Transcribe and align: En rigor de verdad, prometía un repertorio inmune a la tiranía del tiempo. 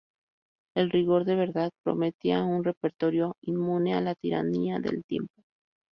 En 0.75 0.89
rigor 0.89 1.25
de 1.25 1.35
verdad, 1.35 1.69
prometía 1.83 2.43
un 2.43 2.63
repertorio 2.63 3.35
inmune 3.41 3.93
a 3.93 4.01
la 4.01 4.15
tiranía 4.15 4.79
del 4.79 5.03
tiempo. 5.03 5.43